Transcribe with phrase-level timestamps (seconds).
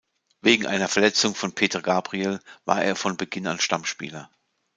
[0.41, 4.31] Wegen einer Verletzung von Petr Gabriel war er von Beginn an Stammspieler.